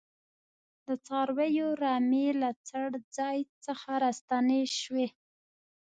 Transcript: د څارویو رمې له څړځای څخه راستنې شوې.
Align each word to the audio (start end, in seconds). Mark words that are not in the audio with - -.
د 0.85 0.87
څارویو 1.05 1.67
رمې 1.81 2.27
له 2.41 2.49
څړځای 2.67 3.37
څخه 3.65 3.91
راستنې 4.03 4.61
شوې. 4.79 5.07